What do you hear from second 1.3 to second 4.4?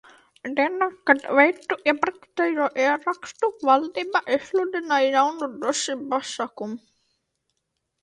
veicu iepriekšējo ierakstu, valdība